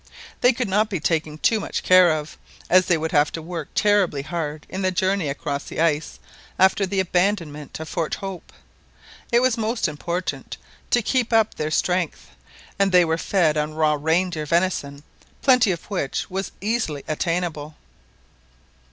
[0.41, 2.35] They could not be taken too much care of,
[2.71, 6.17] as they would have to work terribly hard in the journey across the ice
[6.57, 8.51] after the abandonment of Fort Hope.
[9.31, 10.57] It was most important
[10.89, 12.31] to keep up their strength,
[12.79, 15.03] and they were fed on raw reindeer venison,
[15.43, 17.75] plenty of which was easily attainable.